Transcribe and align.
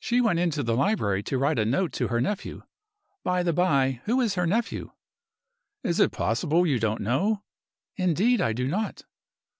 "She 0.00 0.20
went 0.20 0.40
into 0.40 0.64
the 0.64 0.74
library 0.74 1.22
to 1.22 1.38
write 1.38 1.60
a 1.60 1.64
note 1.64 1.92
to 1.92 2.08
her 2.08 2.20
nephew. 2.20 2.64
By 3.22 3.44
the 3.44 3.52
by, 3.52 4.00
who 4.04 4.20
is 4.20 4.34
her 4.34 4.48
nephew?" 4.48 4.90
"Is 5.84 6.00
it 6.00 6.10
possible 6.10 6.66
you 6.66 6.80
don't 6.80 7.00
know?" 7.00 7.44
"Indeed, 7.96 8.40
I 8.40 8.52
don't." 8.52 9.04